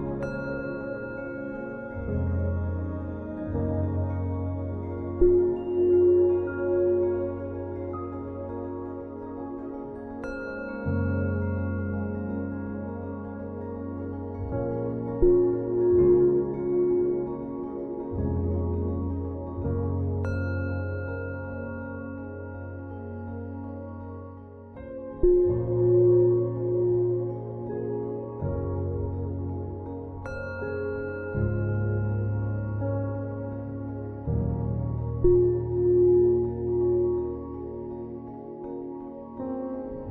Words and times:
you 0.00 0.49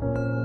嗯。 0.02 0.39